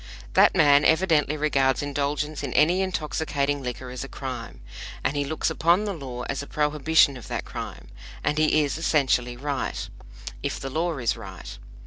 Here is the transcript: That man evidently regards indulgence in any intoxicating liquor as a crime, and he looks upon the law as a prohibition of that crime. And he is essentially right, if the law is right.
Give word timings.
That 0.33 0.55
man 0.55 0.83
evidently 0.83 1.37
regards 1.37 1.83
indulgence 1.83 2.41
in 2.41 2.53
any 2.53 2.81
intoxicating 2.81 3.61
liquor 3.61 3.91
as 3.91 4.03
a 4.03 4.07
crime, 4.07 4.61
and 5.03 5.15
he 5.15 5.23
looks 5.23 5.51
upon 5.51 5.83
the 5.85 5.93
law 5.93 6.23
as 6.23 6.41
a 6.41 6.47
prohibition 6.47 7.17
of 7.17 7.27
that 7.27 7.45
crime. 7.45 7.87
And 8.23 8.39
he 8.39 8.63
is 8.63 8.79
essentially 8.79 9.37
right, 9.37 9.87
if 10.41 10.59
the 10.59 10.71
law 10.71 10.97
is 10.97 11.15
right. 11.15 11.55